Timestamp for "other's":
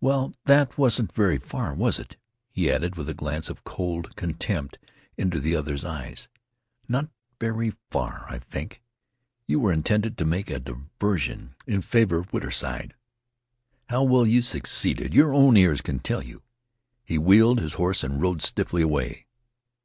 5.54-5.84